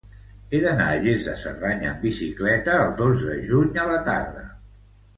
[0.53, 4.47] He d'anar a Lles de Cerdanya amb bicicleta el dos de juny a la tarda.